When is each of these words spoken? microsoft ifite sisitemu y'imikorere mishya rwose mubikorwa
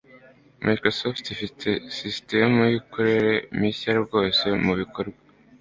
microsoft 0.65 1.23
ifite 1.33 1.69
sisitemu 1.95 2.57
y'imikorere 2.63 3.33
mishya 3.59 3.91
rwose 4.03 4.45
mubikorwa 4.65 5.19